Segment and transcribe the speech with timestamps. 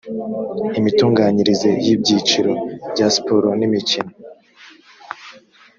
[0.79, 2.53] imitunganyirize y ibyiciro
[2.91, 4.13] bya siporo n imikino